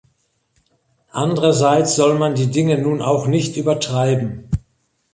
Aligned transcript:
Andererseits 1.11 1.95
soll 1.95 2.17
man 2.17 2.33
die 2.33 2.49
Dinge 2.49 2.79
nun 2.79 3.03
auch 3.03 3.27
nicht 3.27 3.55
übertreiben. 3.55 4.49